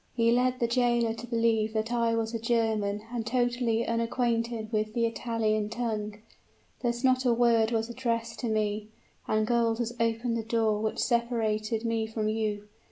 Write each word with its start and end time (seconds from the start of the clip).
"He 0.15 0.31
led 0.31 0.59
the 0.59 0.65
jailer 0.65 1.13
to 1.13 1.27
believe 1.27 1.73
that 1.73 1.93
I 1.93 2.15
was 2.15 2.33
a 2.33 2.39
German, 2.39 3.03
and 3.13 3.23
totally 3.23 3.85
unacquainted 3.85 4.71
with 4.71 4.95
the 4.95 5.05
Italian 5.05 5.69
tongue. 5.69 6.17
Thus 6.81 7.03
not 7.03 7.23
a 7.23 7.31
word 7.35 7.69
was 7.71 7.87
addressed 7.87 8.39
to 8.39 8.47
me; 8.49 8.87
and 9.27 9.45
gold 9.45 9.77
has 9.77 9.95
opened 9.99 10.37
the 10.37 10.43
door 10.43 10.81
which 10.81 10.97
separated 10.97 11.85
me 11.85 12.07
from 12.07 12.29
you. 12.29 12.67